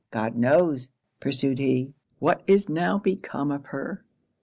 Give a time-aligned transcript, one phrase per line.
[0.09, 4.03] 'God knows,' pursued he, 'what is now become of her!